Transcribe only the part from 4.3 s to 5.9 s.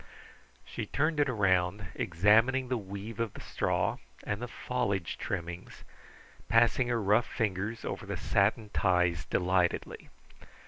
the foliage trimmings,